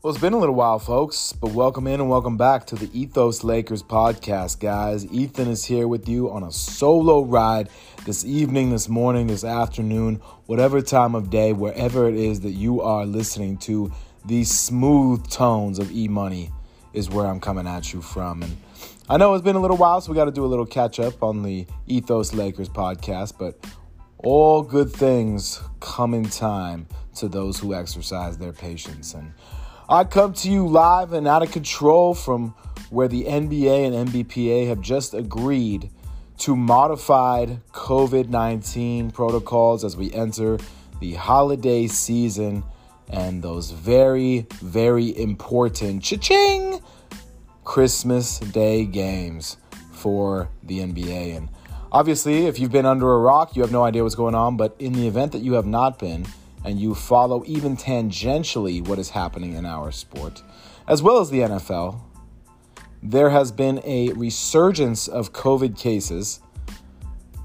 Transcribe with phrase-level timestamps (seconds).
[0.00, 2.88] Well, it's been a little while, folks, but welcome in and welcome back to the
[2.96, 5.04] Ethos Lakers podcast, guys.
[5.12, 7.68] Ethan is here with you on a solo ride
[8.06, 12.80] this evening, this morning, this afternoon, whatever time of day, wherever it is that you
[12.80, 13.92] are listening to
[14.24, 16.52] these smooth tones of E Money
[16.92, 18.44] is where I'm coming at you from.
[18.44, 18.56] And
[19.08, 21.00] I know it's been a little while, so we got to do a little catch
[21.00, 23.66] up on the Ethos Lakers podcast, but
[24.18, 29.14] all good things come in time to those who exercise their patience.
[29.14, 29.32] And
[29.90, 32.54] I come to you live and out of control from
[32.90, 35.88] where the NBA and NBPA have just agreed
[36.40, 40.58] to modified COVID 19 protocols as we enter
[41.00, 42.64] the holiday season
[43.08, 46.82] and those very, very important cha-ching
[47.64, 49.56] Christmas Day games
[49.92, 51.34] for the NBA.
[51.34, 51.48] And
[51.90, 54.58] obviously, if you've been under a rock, you have no idea what's going on.
[54.58, 56.26] But in the event that you have not been,
[56.64, 60.42] and you follow even tangentially what is happening in our sport,
[60.86, 62.00] as well as the NFL,
[63.02, 66.40] there has been a resurgence of COVID cases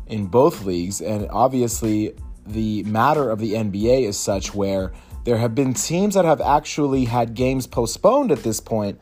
[0.08, 1.02] in both leagues.
[1.02, 2.16] And obviously,
[2.46, 4.92] the matter of the NBA is such where
[5.24, 9.00] there have been teams that have actually had games postponed at this point,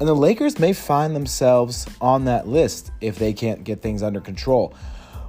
[0.00, 4.20] and the Lakers may find themselves on that list if they can't get things under
[4.20, 4.74] control.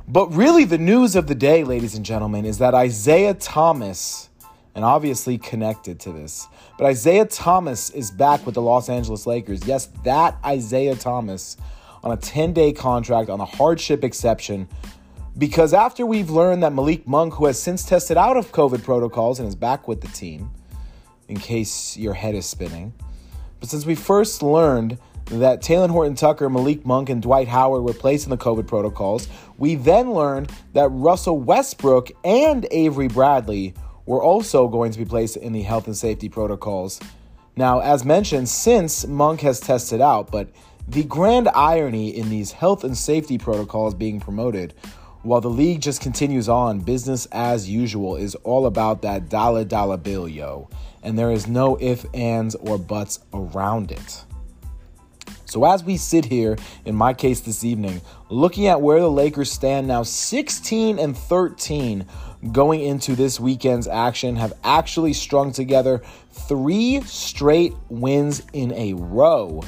[0.08, 4.30] But really, the news of the day, ladies and gentlemen, is that Isaiah Thomas,
[4.76, 9.66] and obviously connected to this, but Isaiah Thomas is back with the Los Angeles Lakers.
[9.66, 11.56] Yes, that Isaiah Thomas
[12.04, 14.68] on a 10 day contract on a hardship exception.
[15.38, 19.40] Because after we've learned that Malik Monk, who has since tested out of COVID protocols
[19.40, 20.52] and is back with the team,
[21.28, 22.94] in case your head is spinning,
[23.60, 27.94] but since we first learned that Talen Horton Tucker, Malik Monk, and Dwight Howard were
[27.94, 29.28] placed in the COVID protocols.
[29.58, 33.74] We then learned that Russell Westbrook and Avery Bradley
[34.06, 37.00] were also going to be placed in the health and safety protocols.
[37.56, 40.50] Now, as mentioned, since Monk has tested out, but
[40.88, 44.74] the grand irony in these health and safety protocols being promoted,
[45.22, 49.96] while the league just continues on, business as usual is all about that dollar dollar
[49.96, 50.68] bill, yo.
[51.02, 54.26] And there is no if, ands, or buts around it.
[55.54, 59.52] So, as we sit here, in my case this evening, looking at where the Lakers
[59.52, 62.08] stand now 16 and 13
[62.52, 69.62] going into this weekend's action, have actually strung together three straight wins in a row.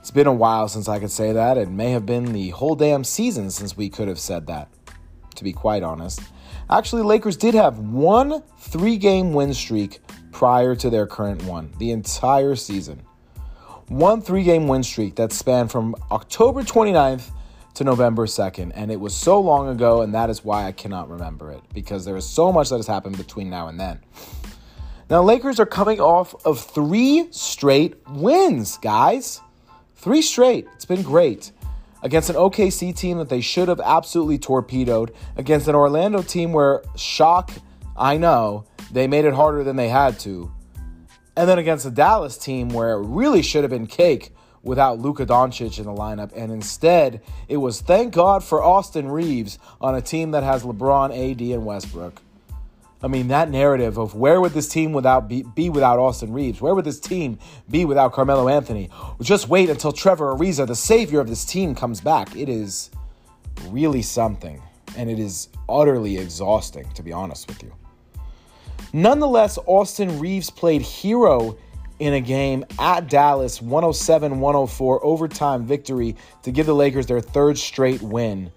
[0.00, 1.56] It's been a while since I could say that.
[1.56, 4.68] It may have been the whole damn season since we could have said that,
[5.36, 6.20] to be quite honest.
[6.68, 10.00] Actually, Lakers did have one three game win streak
[10.32, 13.00] prior to their current one, the entire season
[13.88, 17.30] one three game win streak that spanned from October 29th
[17.74, 18.72] to November 2nd.
[18.74, 22.04] And it was so long ago, and that is why I cannot remember it because
[22.04, 24.00] there is so much that has happened between now and then.
[25.08, 29.40] Now, Lakers are coming off of three straight wins, guys.
[29.94, 30.66] Three straight.
[30.74, 31.52] It's been great.
[32.02, 36.82] Against an OKC team that they should have absolutely torpedoed, against an Orlando team where,
[36.96, 37.52] shock,
[37.96, 40.50] I know, they made it harder than they had to.
[41.36, 44.32] And then against the Dallas team, where it really should have been cake
[44.62, 46.32] without Luka Doncic in the lineup.
[46.34, 51.10] And instead, it was thank God for Austin Reaves on a team that has LeBron,
[51.10, 52.20] AD, and Westbrook.
[53.02, 56.60] I mean, that narrative of where would this team without be, be without Austin Reaves?
[56.60, 57.38] Where would this team
[57.70, 58.90] be without Carmelo Anthony?
[59.20, 62.34] Just wait until Trevor Ariza, the savior of this team, comes back.
[62.34, 62.90] It is
[63.68, 64.60] really something.
[64.96, 67.72] And it is utterly exhausting, to be honest with you.
[68.92, 71.56] Nonetheless, Austin Reaves played hero
[71.98, 77.58] in a game at Dallas, 107 104 overtime victory to give the Lakers their third
[77.58, 78.50] straight win.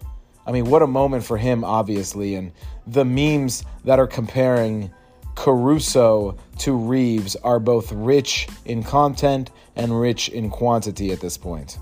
[0.45, 2.35] I mean, what a moment for him, obviously.
[2.35, 2.51] And
[2.87, 4.91] the memes that are comparing
[5.35, 11.77] Caruso to Reaves are both rich in content and rich in quantity at this point.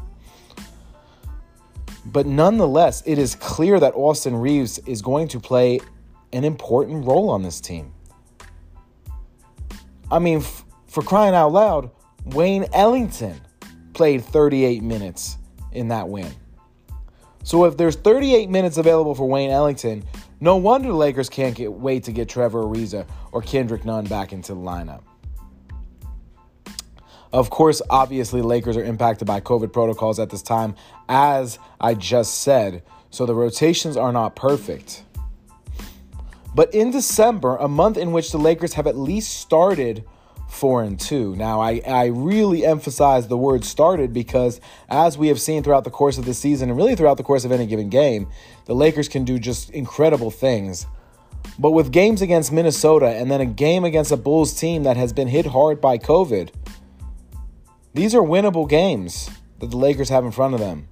[2.06, 5.80] But nonetheless, it is clear that Austin Reaves is going to play
[6.34, 7.94] an important role on this team.
[10.12, 11.92] I mean, f- for crying out loud,
[12.26, 13.40] Wayne Ellington
[13.94, 15.38] played 38 minutes
[15.72, 16.32] in that win.
[17.44, 20.04] So if there's 38 minutes available for Wayne Ellington,
[20.40, 24.54] no wonder Lakers can't get, wait to get Trevor Ariza or Kendrick Nunn back into
[24.54, 25.02] the lineup.
[27.34, 30.76] Of course, obviously, Lakers are impacted by COVID protocols at this time,
[31.10, 35.04] as I just said, so the rotations are not perfect.
[36.58, 40.04] But in December, a month in which the Lakers have at least started
[40.50, 41.36] 4 and 2.
[41.36, 44.60] Now, I, I really emphasize the word started because,
[44.90, 47.46] as we have seen throughout the course of the season and really throughout the course
[47.46, 48.28] of any given game,
[48.66, 50.88] the Lakers can do just incredible things
[51.60, 55.14] But with games against Minnesota and then a game against a Bulls team that has
[55.14, 56.50] been hit hard by COVID,
[57.94, 60.88] these are winnable games that the Lakers have in front of them.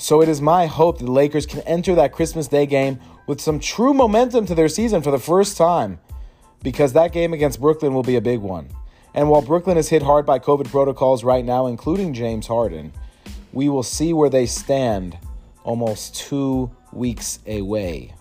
[0.00, 3.38] So it is my hope that the Lakers can enter that Christmas Day game with
[3.38, 6.00] some true momentum to their season for the first time
[6.62, 8.70] because that game against Brooklyn will be a big one.
[9.12, 12.94] And while Brooklyn is hit hard by COVID protocols right now, including James Harden,
[13.52, 15.18] we will see where they stand
[15.64, 18.14] almost two weeks away.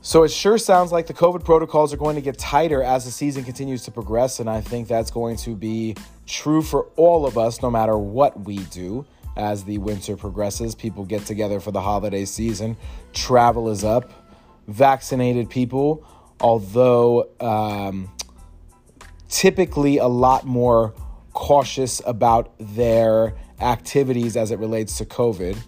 [0.00, 3.10] So it sure sounds like the COVID protocols are going to get tighter as the
[3.10, 7.36] season continues to progress, and I think that's going to be true for all of
[7.36, 9.04] us no matter what we do.
[9.36, 12.76] As the winter progresses, people get together for the holiday season,
[13.12, 14.10] travel is up,
[14.66, 16.06] vaccinated people,
[16.40, 18.10] although um,
[19.28, 20.94] typically a lot more
[21.34, 25.58] cautious about their activities as it relates to COVID,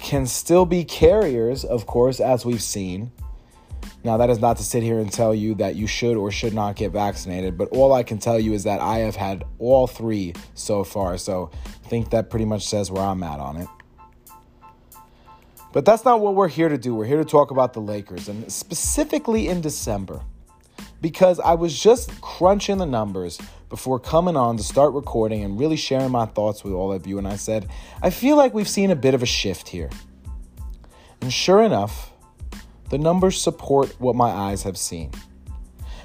[0.00, 3.10] can still be carriers, of course, as we've seen.
[4.04, 6.52] Now, that is not to sit here and tell you that you should or should
[6.52, 9.86] not get vaccinated, but all I can tell you is that I have had all
[9.86, 11.16] three so far.
[11.16, 13.68] So I think that pretty much says where I'm at on it.
[15.72, 16.94] But that's not what we're here to do.
[16.94, 20.20] We're here to talk about the Lakers, and specifically in December,
[21.00, 23.40] because I was just crunching the numbers
[23.70, 27.18] before coming on to start recording and really sharing my thoughts with all of you.
[27.18, 27.68] And I said,
[28.02, 29.90] I feel like we've seen a bit of a shift here.
[31.20, 32.12] And sure enough,
[32.90, 35.10] the numbers support what my eyes have seen.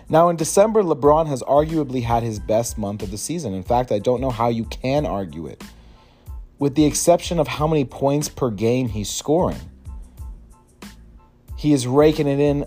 [0.07, 3.53] Now, in December, LeBron has arguably had his best month of the season.
[3.53, 5.63] In fact, I don't know how you can argue it,
[6.57, 9.59] with the exception of how many points per game he's scoring.
[11.55, 12.65] He is raking it in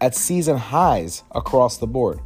[0.00, 2.18] at season highs across the board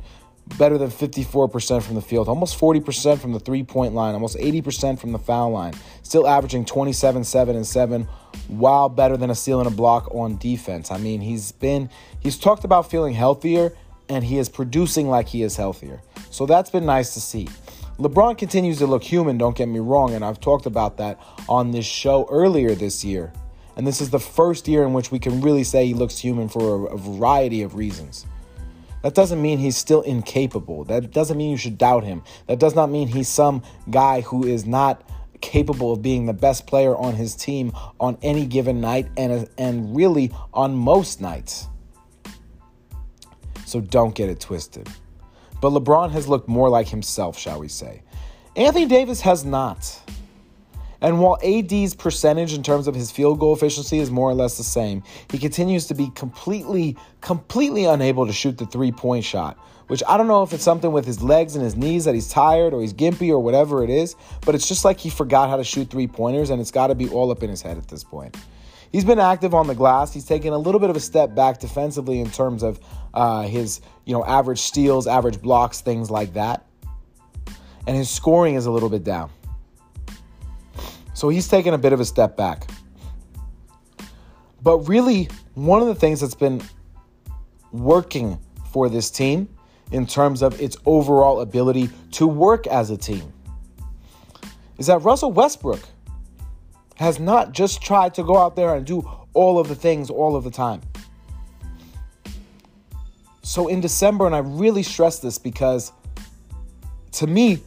[0.58, 4.98] better than 54% from the field, almost 40% from the three point line, almost 80%
[4.98, 8.02] from the foul line, still averaging 27, 7, and 7,
[8.48, 10.90] while better than a steal and a block on defense.
[10.90, 11.90] I mean, he's been,
[12.20, 13.72] he's talked about feeling healthier,
[14.08, 16.00] and he is producing like he is healthier.
[16.30, 17.48] So that's been nice to see.
[17.98, 21.72] LeBron continues to look human, don't get me wrong, and I've talked about that on
[21.72, 23.32] this show earlier this year.
[23.74, 26.48] And this is the first year in which we can really say he looks human
[26.48, 28.26] for a, a variety of reasons.
[29.06, 30.82] That doesn't mean he's still incapable.
[30.82, 32.24] That doesn't mean you should doubt him.
[32.48, 35.08] That does not mean he's some guy who is not
[35.40, 37.70] capable of being the best player on his team
[38.00, 41.68] on any given night and and really on most nights.
[43.64, 44.88] So don't get it twisted.
[45.60, 48.02] But LeBron has looked more like himself, shall we say.
[48.56, 50.00] Anthony Davis has not.
[51.00, 54.56] And while AD's percentage in terms of his field goal efficiency is more or less
[54.56, 59.58] the same, he continues to be completely, completely unable to shoot the three point shot.
[59.88, 62.28] Which I don't know if it's something with his legs and his knees that he's
[62.28, 65.56] tired or he's gimpy or whatever it is, but it's just like he forgot how
[65.56, 67.86] to shoot three pointers and it's got to be all up in his head at
[67.86, 68.36] this point.
[68.90, 70.12] He's been active on the glass.
[70.12, 72.80] He's taken a little bit of a step back defensively in terms of
[73.14, 76.66] uh, his, you know, average steals, average blocks, things like that.
[77.86, 79.30] And his scoring is a little bit down.
[81.16, 82.68] So he's taken a bit of a step back.
[84.62, 86.60] But really, one of the things that's been
[87.72, 88.38] working
[88.70, 89.48] for this team
[89.92, 93.32] in terms of its overall ability to work as a team
[94.76, 95.80] is that Russell Westbrook
[96.96, 100.36] has not just tried to go out there and do all of the things all
[100.36, 100.82] of the time.
[103.42, 105.92] So in December, and I really stress this because
[107.12, 107.60] to me,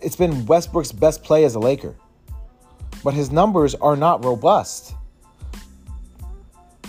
[0.00, 1.96] it's been Westbrook's best play as a Laker
[3.02, 4.94] but his numbers are not robust.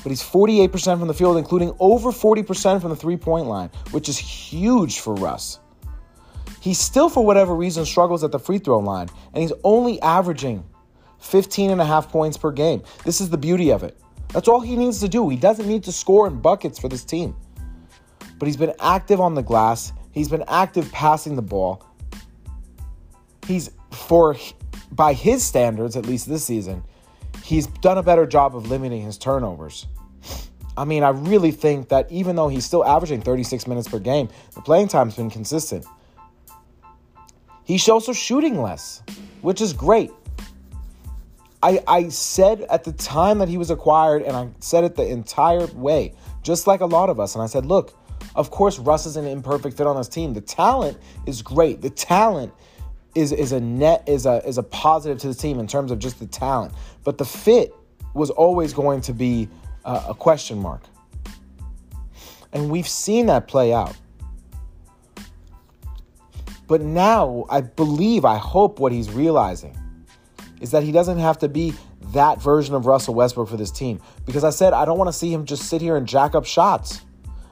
[0.03, 4.09] But he's 48% from the field, including over 40% from the three point line, which
[4.09, 5.59] is huge for Russ.
[6.59, 10.63] He still, for whatever reason, struggles at the free throw line, and he's only averaging
[11.19, 12.83] 15 and a half points per game.
[13.03, 13.97] This is the beauty of it.
[14.29, 15.27] That's all he needs to do.
[15.29, 17.35] He doesn't need to score in buckets for this team.
[18.39, 21.85] But he's been active on the glass, he's been active passing the ball.
[23.45, 24.35] He's, for
[24.91, 26.83] by his standards, at least this season,
[27.43, 29.87] he's done a better job of limiting his turnovers.
[30.77, 34.29] I mean, I really think that even though he's still averaging 36 minutes per game,
[34.55, 35.85] the playing time's been consistent.
[37.63, 39.03] He's also shooting less,
[39.41, 40.11] which is great.
[41.63, 45.05] I, I said at the time that he was acquired, and I said it the
[45.05, 47.35] entire way, just like a lot of us.
[47.35, 47.93] And I said, look,
[48.35, 50.33] of course, Russ is an imperfect fit on this team.
[50.33, 51.81] The talent is great.
[51.81, 52.53] The talent
[53.15, 55.99] is is a net is a is a positive to the team in terms of
[55.99, 57.73] just the talent, but the fit
[58.13, 59.49] was always going to be
[59.85, 60.81] a, a question mark,
[62.53, 63.95] and we've seen that play out.
[66.67, 69.77] But now I believe, I hope what he's realizing
[70.61, 71.73] is that he doesn't have to be
[72.13, 75.13] that version of Russell Westbrook for this team because I said I don't want to
[75.13, 77.01] see him just sit here and jack up shots.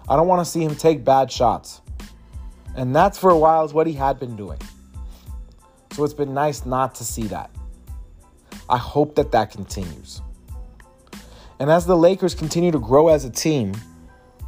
[0.08, 1.82] I don't want to see him take bad shots.
[2.75, 4.60] And that's for a while is what he had been doing.
[6.00, 7.51] So it's been nice not to see that.
[8.70, 10.22] I hope that that continues.
[11.60, 13.75] And as the Lakers continue to grow as a team,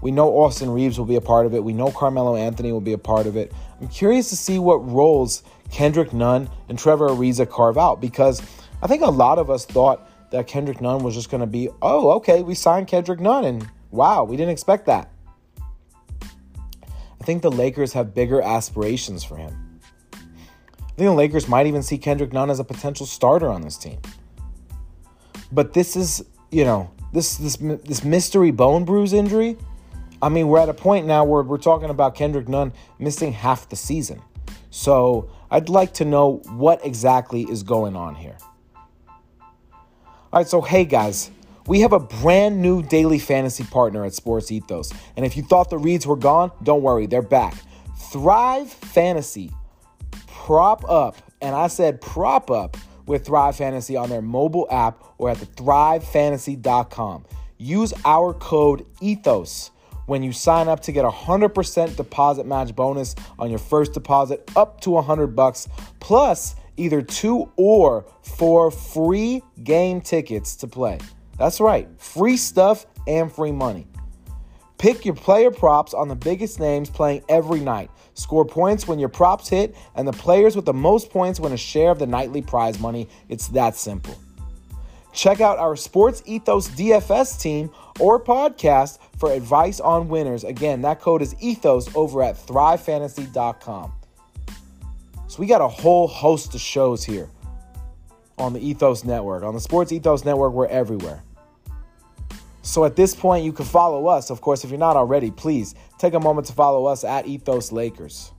[0.01, 1.62] we know Austin Reaves will be a part of it.
[1.62, 3.51] We know Carmelo Anthony will be a part of it.
[3.81, 8.41] I'm curious to see what roles Kendrick Nunn and Trevor Ariza carve out because
[8.81, 11.67] I think a lot of us thought that Kendrick Nunn was just going to be,
[11.81, 15.12] oh, okay, we signed Kendrick Nunn, and wow, we didn't expect that.
[16.81, 19.71] I think the Lakers have bigger aspirations for him.
[21.01, 23.98] Think the Lakers might even see Kendrick Nunn as a potential starter on this team.
[25.51, 29.58] But this is, you know, this this this mystery bone bruise injury.
[30.22, 33.67] I mean, we're at a point now where we're talking about Kendrick Nunn missing half
[33.67, 34.22] the season.
[34.70, 38.38] So I'd like to know what exactly is going on here.
[39.41, 39.50] All
[40.34, 41.31] right, so hey guys,
[41.65, 44.93] we have a brand new daily fantasy partner at Sports Ethos.
[45.17, 47.55] And if you thought the reads were gone, don't worry, they're back.
[48.12, 49.51] Thrive Fantasy,
[50.51, 55.29] prop up, and I said prop up with Thrive Fantasy on their mobile app or
[55.29, 57.24] at the thrivefantasy.com.
[57.58, 59.70] Use our code ETHOS
[60.08, 64.51] when you sign up to get a 100% deposit match bonus on your first deposit
[64.58, 65.70] up to 100 bucks
[66.01, 71.00] plus either two or four free game tickets to play.
[71.38, 73.88] That's right, free stuff and free money.
[74.81, 77.91] Pick your player props on the biggest names playing every night.
[78.15, 81.57] Score points when your props hit, and the players with the most points win a
[81.57, 83.07] share of the nightly prize money.
[83.29, 84.17] It's that simple.
[85.13, 87.69] Check out our Sports Ethos DFS team
[88.00, 90.43] or podcast for advice on winners.
[90.43, 93.93] Again, that code is ethos over at thrivefantasy.com.
[95.27, 97.29] So we got a whole host of shows here
[98.39, 99.43] on the Ethos Network.
[99.43, 101.21] On the Sports Ethos Network, we're everywhere.
[102.62, 104.30] So at this point, you can follow us.
[104.30, 107.72] Of course, if you're not already, please take a moment to follow us at Ethos
[107.72, 108.32] Lakers.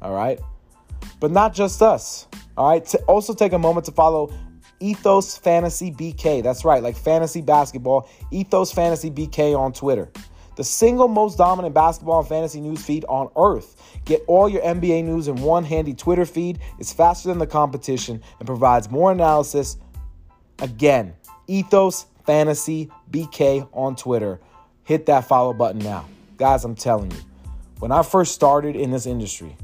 [0.00, 0.38] All right?
[1.18, 2.26] But not just us.
[2.56, 2.94] All right?
[3.08, 4.32] also take a moment to follow
[4.80, 6.42] Ethos Fantasy BK.
[6.42, 8.08] That's right, like fantasy basketball.
[8.30, 10.10] Ethos Fantasy BK on Twitter.
[10.56, 14.00] The single most dominant basketball and fantasy news feed on earth.
[14.04, 16.58] Get all your NBA news in one handy Twitter feed.
[16.78, 19.76] It's faster than the competition and provides more analysis.
[20.58, 21.14] Again,
[21.46, 24.38] Ethos Fantasy BK on Twitter.
[24.84, 26.06] Hit that follow button now.
[26.36, 27.16] Guys, I'm telling you,
[27.80, 29.56] when I first started in this industry,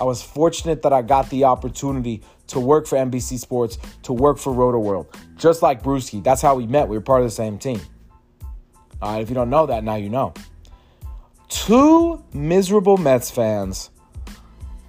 [0.00, 4.38] I was fortunate that I got the opportunity to work for NBC Sports, to work
[4.38, 6.24] for Rotoworld, just like Brewski.
[6.24, 6.88] That's how we met.
[6.88, 7.82] We were part of the same team.
[9.02, 10.32] All right, if you don't know that, now you know.
[11.50, 13.90] Two miserable Mets fans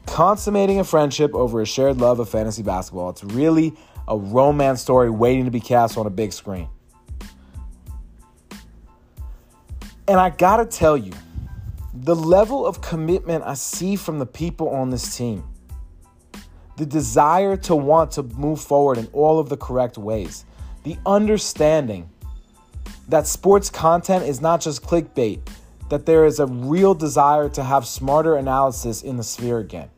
[0.06, 3.10] consummating a friendship over a shared love of fantasy basketball.
[3.10, 3.74] It's really
[4.12, 6.68] a romance story waiting to be cast on a big screen.
[10.06, 11.14] And I gotta tell you,
[11.94, 15.46] the level of commitment I see from the people on this team,
[16.76, 20.44] the desire to want to move forward in all of the correct ways,
[20.84, 22.10] the understanding
[23.08, 25.40] that sports content is not just clickbait,
[25.88, 29.90] that there is a real desire to have smarter analysis in the sphere again.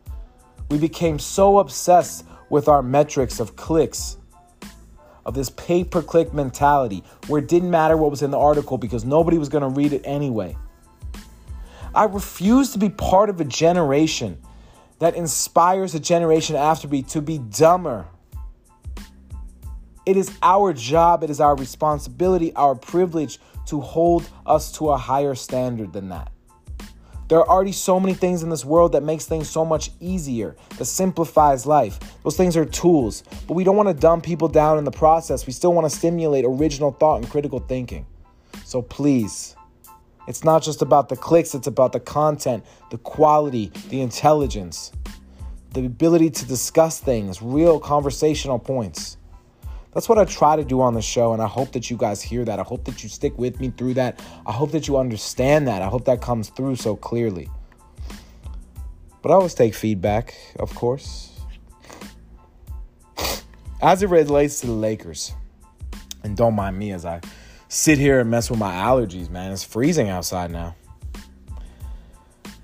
[0.69, 4.15] We became so obsessed with our metrics of clicks,
[5.25, 8.77] of this pay per click mentality, where it didn't matter what was in the article
[8.77, 10.55] because nobody was going to read it anyway.
[11.95, 14.37] I refuse to be part of a generation
[14.99, 18.05] that inspires a generation after me to be dumber.
[20.05, 24.97] It is our job, it is our responsibility, our privilege to hold us to a
[24.97, 26.31] higher standard than that.
[27.29, 30.55] There are already so many things in this world that makes things so much easier,
[30.77, 31.99] that simplifies life.
[32.23, 35.47] Those things are tools, but we don't want to dumb people down in the process.
[35.47, 38.05] We still want to stimulate original thought and critical thinking.
[38.65, 39.55] So please,
[40.27, 44.91] it's not just about the clicks, it's about the content, the quality, the intelligence,
[45.73, 49.17] the ability to discuss things, real conversational points.
[49.93, 52.21] That's what I try to do on the show, and I hope that you guys
[52.21, 52.59] hear that.
[52.59, 54.19] I hope that you stick with me through that.
[54.45, 55.81] I hope that you understand that.
[55.81, 57.49] I hope that comes through so clearly.
[59.21, 61.39] But I always take feedback, of course.
[63.81, 65.33] As it relates to the Lakers,
[66.23, 67.21] and don't mind me as I
[67.67, 69.51] sit here and mess with my allergies, man.
[69.51, 70.75] It's freezing outside now.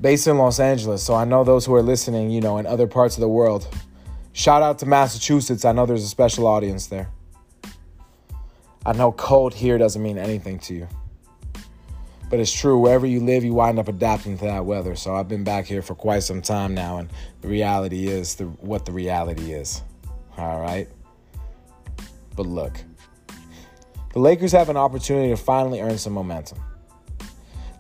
[0.02, 2.88] Based in Los Angeles, so I know those who are listening, you know, in other
[2.88, 3.68] parts of the world.
[4.32, 5.66] Shout out to Massachusetts.
[5.66, 7.10] I know there's a special audience there.
[8.90, 10.88] I know cold here doesn't mean anything to you.
[12.28, 14.96] But it's true, wherever you live, you wind up adapting to that weather.
[14.96, 17.08] So I've been back here for quite some time now, and
[17.42, 19.84] the reality is the, what the reality is.
[20.40, 20.88] All right.
[22.36, 22.80] but look.
[24.14, 26.58] The Lakers have an opportunity to finally earn some momentum.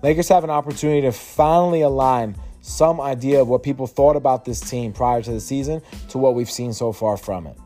[0.04, 4.60] Lakers have an opportunity to finally align some idea of what people thought about this
[4.60, 7.58] team prior to the season to what we've seen so far from it.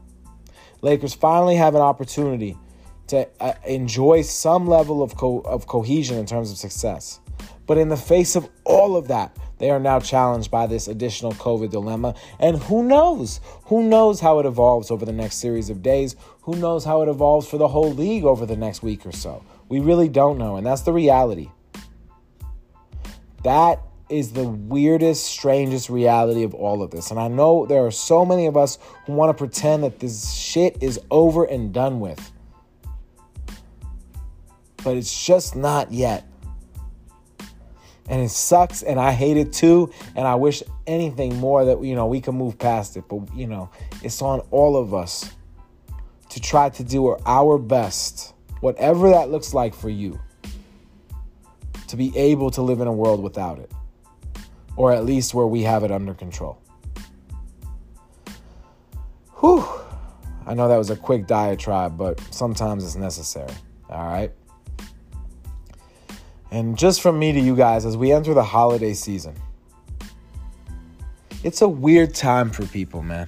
[0.81, 2.57] Lakers finally have an opportunity
[3.07, 7.19] to uh, enjoy some level of, co- of cohesion in terms of success.
[7.65, 11.31] But in the face of all of that, they are now challenged by this additional
[11.33, 12.15] COVID dilemma.
[12.39, 13.39] And who knows?
[13.65, 16.17] Who knows how it evolves over the next series of days?
[16.41, 19.43] Who knows how it evolves for the whole league over the next week or so?
[19.69, 20.57] We really don't know.
[20.57, 21.49] And that's the reality.
[23.43, 27.09] That is the weirdest, strangest reality of all of this.
[27.09, 30.33] And I know there are so many of us who want to pretend that this
[30.33, 32.32] shit is over and done with.
[34.83, 36.25] But it's just not yet.
[38.09, 39.91] And it sucks and I hate it too.
[40.15, 43.05] And I wish anything more that you know we can move past it.
[43.07, 43.69] But you know,
[44.01, 45.31] it's on all of us
[46.29, 50.19] to try to do our best, whatever that looks like for you,
[51.87, 53.71] to be able to live in a world without it
[54.75, 56.59] or at least where we have it under control.
[59.39, 59.65] Whew.
[60.45, 63.53] I know that was a quick diatribe, but sometimes it's necessary.
[63.89, 64.31] All right.
[66.53, 69.33] And just from me to you guys, as we enter the holiday season,
[71.43, 73.27] it's a weird time for people, man.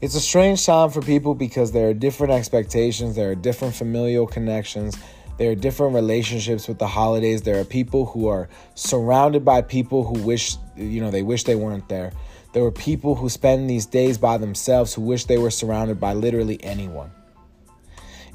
[0.00, 4.28] It's a strange time for people because there are different expectations, there are different familial
[4.28, 4.96] connections,
[5.38, 7.42] there are different relationships with the holidays.
[7.42, 11.56] There are people who are surrounded by people who wish, you know, they wish they
[11.56, 12.12] weren't there.
[12.52, 16.12] There are people who spend these days by themselves who wish they were surrounded by
[16.12, 17.10] literally anyone.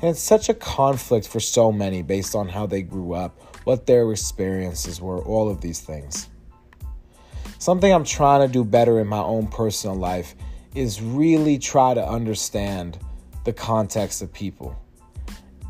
[0.01, 3.88] And it's such a conflict for so many based on how they grew up, what
[3.88, 6.30] their experiences were, all of these things.
[7.58, 10.36] Something I'm trying to do better in my own personal life
[10.75, 13.00] is really try to understand
[13.46, 14.80] the context of people.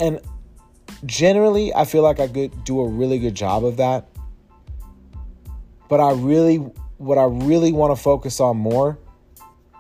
[0.02, 0.20] And
[1.06, 4.10] generally, I feel like I could do a really good job of that.
[5.88, 6.58] But I really,
[6.98, 9.00] what I really want to focus on more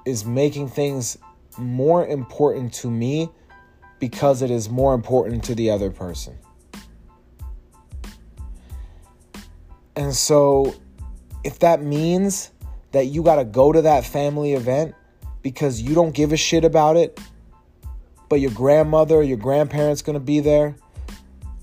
[0.05, 1.17] is making things
[1.57, 3.29] more important to me
[3.99, 6.37] because it is more important to the other person.
[9.95, 10.75] And so,
[11.43, 12.51] if that means
[12.91, 14.93] that you got to go to that family event
[15.41, 17.19] because you don't give a shit about it,
[18.29, 20.75] but your grandmother or your grandparents going to be there,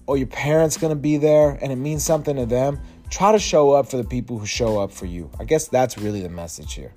[0.07, 3.39] or your parents going to be there and it means something to them, try to
[3.39, 5.31] show up for the people who show up for you.
[5.39, 6.95] I guess that's really the message here.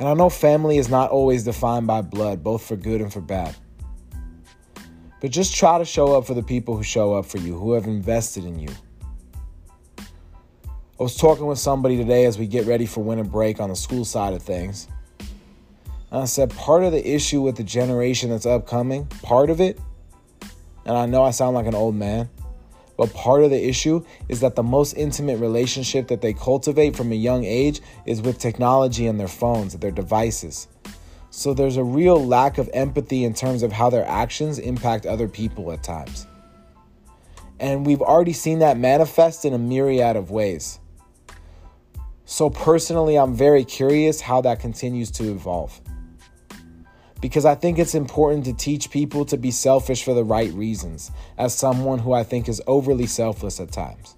[0.00, 3.20] And I know family is not always defined by blood, both for good and for
[3.20, 3.54] bad.
[5.20, 7.74] But just try to show up for the people who show up for you, who
[7.74, 8.70] have invested in you.
[9.98, 13.76] I was talking with somebody today as we get ready for winter break on the
[13.76, 14.88] school side of things.
[16.10, 19.78] And I said, part of the issue with the generation that's upcoming, part of it
[20.84, 22.28] and I know I sound like an old man,
[23.00, 27.12] but part of the issue is that the most intimate relationship that they cultivate from
[27.12, 30.68] a young age is with technology and their phones, their devices.
[31.30, 35.28] So there's a real lack of empathy in terms of how their actions impact other
[35.28, 36.26] people at times.
[37.58, 40.78] And we've already seen that manifest in a myriad of ways.
[42.26, 45.80] So personally, I'm very curious how that continues to evolve
[47.20, 51.10] because I think it's important to teach people to be selfish for the right reasons,
[51.36, 54.16] as someone who I think is overly selfless at times.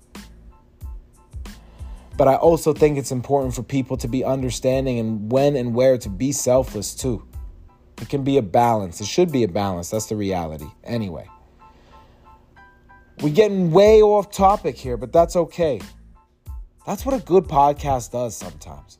[2.16, 5.98] But I also think it's important for people to be understanding and when and where
[5.98, 7.26] to be selfless too.
[8.00, 9.00] It can be a balance.
[9.00, 9.90] It should be a balance.
[9.90, 10.66] That's the reality.
[10.84, 11.28] Anyway,
[13.20, 15.80] we're getting way off topic here, but that's okay.
[16.86, 18.98] That's what a good podcast does sometimes.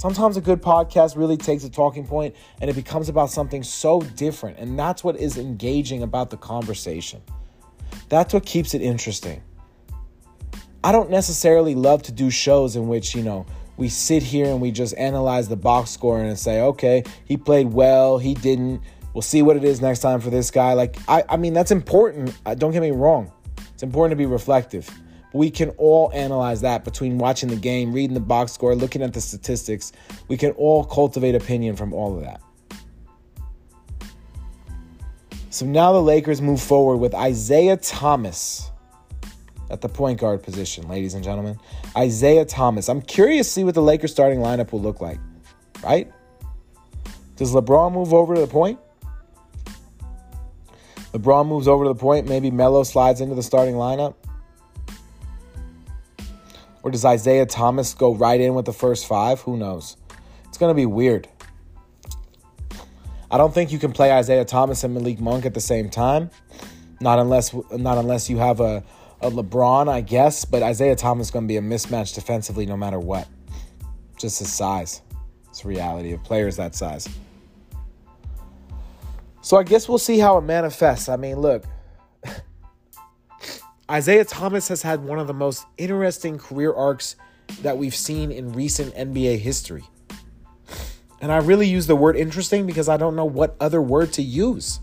[0.00, 4.00] Sometimes a good podcast really takes a talking point and it becomes about something so
[4.00, 4.56] different.
[4.56, 7.20] And that's what is engaging about the conversation.
[8.08, 9.42] That's what keeps it interesting.
[10.82, 13.44] I don't necessarily love to do shows in which, you know,
[13.76, 17.66] we sit here and we just analyze the box score and say, okay, he played
[17.66, 18.80] well, he didn't.
[19.12, 20.72] We'll see what it is next time for this guy.
[20.72, 22.34] Like, I, I mean, that's important.
[22.46, 23.30] Uh, don't get me wrong.
[23.74, 24.88] It's important to be reflective
[25.32, 29.12] we can all analyze that between watching the game, reading the box score, looking at
[29.12, 29.92] the statistics.
[30.28, 32.40] We can all cultivate opinion from all of that.
[35.50, 38.70] So now the Lakers move forward with Isaiah Thomas
[39.70, 41.58] at the point guard position, ladies and gentlemen.
[41.96, 42.88] Isaiah Thomas.
[42.88, 45.18] I'm curious to see what the Lakers starting lineup will look like,
[45.82, 46.10] right?
[47.36, 48.78] Does LeBron move over to the point?
[51.12, 52.28] LeBron moves over to the point.
[52.28, 54.14] Maybe Melo slides into the starting lineup.
[56.82, 59.40] Or does Isaiah Thomas go right in with the first five?
[59.42, 59.96] Who knows?
[60.48, 61.28] It's going to be weird.
[63.30, 66.30] I don't think you can play Isaiah Thomas and Malik Monk at the same time.
[67.00, 68.82] Not unless not unless you have a,
[69.20, 70.44] a LeBron, I guess.
[70.44, 73.28] But Isaiah Thomas is going to be a mismatch defensively no matter what.
[74.18, 75.02] Just his size.
[75.48, 77.08] It's reality of players that size.
[79.42, 81.08] So I guess we'll see how it manifests.
[81.08, 81.64] I mean, look,
[83.90, 87.16] Isaiah Thomas has had one of the most interesting career arcs
[87.62, 89.82] that we've seen in recent NBA history.
[91.20, 94.22] And I really use the word interesting because I don't know what other word to
[94.22, 94.78] use.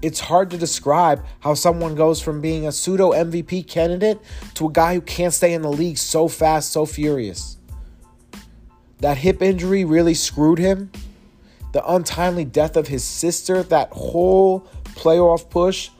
[0.00, 4.18] It's hard to describe how someone goes from being a pseudo MVP candidate
[4.54, 7.58] to a guy who can't stay in the league so fast, so furious.
[9.00, 10.90] That hip injury really screwed him.
[11.72, 14.60] The untimely death of his sister, that whole
[14.94, 15.90] playoff push,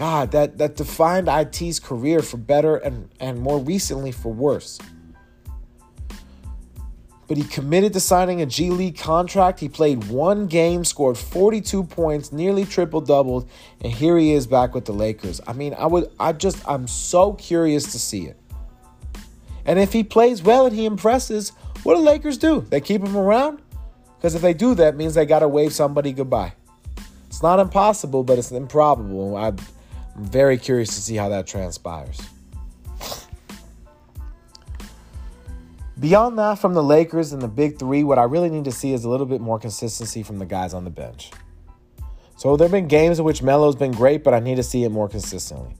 [0.00, 4.78] God, that, that defined IT's career for better and, and more recently for worse
[7.30, 9.60] but he committed to signing a G League contract.
[9.60, 13.48] He played one game, scored 42 points, nearly triple doubled,
[13.82, 15.40] and here he is back with the Lakers.
[15.46, 18.36] I mean, I would I just I'm so curious to see it.
[19.64, 21.50] And if he plays well and he impresses,
[21.84, 22.62] what do Lakers do?
[22.62, 23.62] They keep him around?
[24.16, 26.54] Because if they do that, means they gotta wave somebody goodbye.
[27.28, 29.36] It's not impossible, but it's improbable.
[30.16, 32.20] I'm very curious to see how that transpires.
[35.98, 38.94] Beyond that, from the Lakers and the big three, what I really need to see
[38.94, 41.30] is a little bit more consistency from the guys on the bench.
[42.36, 44.84] So there have been games in which Melo's been great, but I need to see
[44.84, 45.76] it more consistently.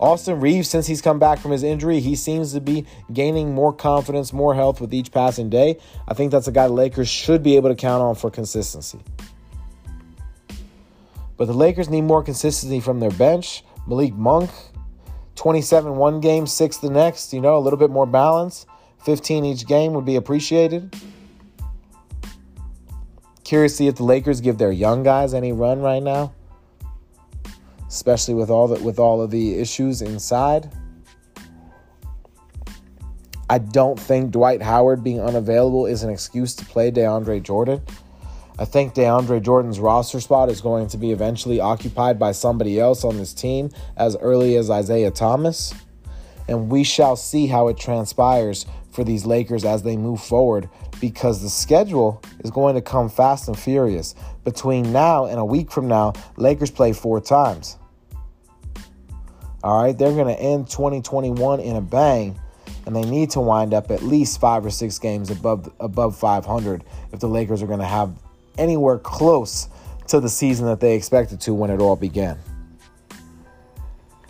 [0.00, 3.74] Austin Reaves, since he's come back from his injury, he seems to be gaining more
[3.74, 5.78] confidence, more health with each passing day.
[6.08, 9.00] I think that's a guy the Lakers should be able to count on for consistency.
[11.42, 13.64] But the Lakers need more consistency from their bench.
[13.88, 14.48] Malik Monk,
[15.34, 18.64] 27 one game, 6 the next, you know, a little bit more balance.
[19.04, 20.94] 15 each game would be appreciated.
[23.42, 26.32] Curious to see if the Lakers give their young guys any run right now,
[27.88, 30.70] especially with all the, with all of the issues inside.
[33.50, 37.82] I don't think Dwight Howard being unavailable is an excuse to play DeAndre Jordan.
[38.62, 43.02] I think DeAndre Jordan's roster spot is going to be eventually occupied by somebody else
[43.02, 45.74] on this team as early as Isaiah Thomas.
[46.46, 50.68] And we shall see how it transpires for these Lakers as they move forward
[51.00, 54.14] because the schedule is going to come fast and furious.
[54.44, 57.78] Between now and a week from now, Lakers play four times.
[59.64, 62.38] All right, they're going to end 2021 in a bang,
[62.86, 66.84] and they need to wind up at least five or six games above above 500
[67.12, 68.14] if the Lakers are going to have
[68.58, 69.68] anywhere close
[70.08, 72.38] to the season that they expected to when it all began.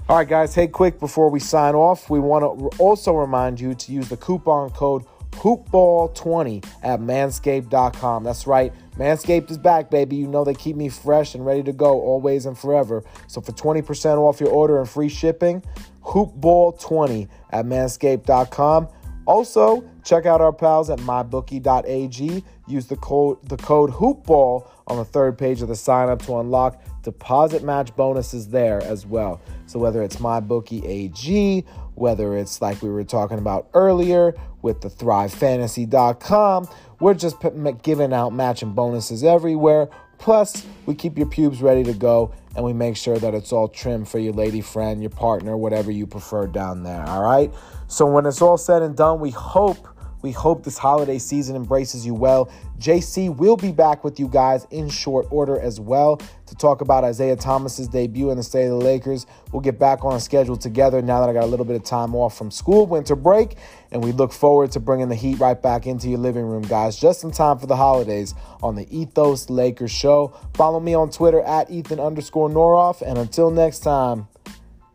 [0.09, 3.75] All right, guys, hey, quick before we sign off, we want to also remind you
[3.75, 8.25] to use the coupon code hoopball20 at manscaped.com.
[8.25, 10.17] That's right, Manscaped is back, baby.
[10.17, 13.03] You know they keep me fresh and ready to go always and forever.
[13.27, 15.63] So for 20% off your order and free shipping,
[16.05, 18.89] hoopball20 at manscaped.com.
[19.27, 22.45] Also, check out our pals at mybookie.ag.
[22.67, 26.39] Use the code the code hoopball on the third page of the sign up to
[26.39, 29.41] unlock deposit match bonuses there as well.
[29.67, 34.89] So whether it's MyBookie AG, whether it's like we were talking about earlier with the
[34.89, 36.69] ThriveFantasy.com,
[37.01, 37.37] we're just
[37.83, 39.89] giving out matching bonuses everywhere.
[40.23, 43.67] Plus, we keep your pubes ready to go and we make sure that it's all
[43.67, 47.03] trimmed for your lady friend, your partner, whatever you prefer down there.
[47.09, 47.53] All right.
[47.89, 49.89] So when it's all said and done, we hope
[50.23, 52.49] we hope this holiday season embraces you well.
[52.79, 56.21] JC will be back with you guys in short order as well
[56.53, 59.27] to talk about Isaiah Thomas's debut in the state of the Lakers.
[59.51, 61.85] We'll get back on a schedule together now that I got a little bit of
[61.85, 63.57] time off from school, winter break,
[63.91, 66.97] and we look forward to bringing the heat right back into your living room, guys,
[66.97, 70.39] just in time for the holidays on the Ethos Lakers show.
[70.55, 74.29] Follow me on Twitter at Ethan underscore Noroff, and until next time,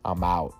[0.05, 0.56] I'm out.